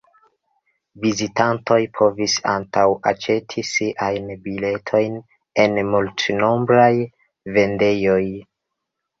[1.01, 5.21] Vizitantoj povis antaŭ-aĉeti siajn biletojn
[5.65, 6.91] en multnombraj
[7.59, 8.21] vendejoj.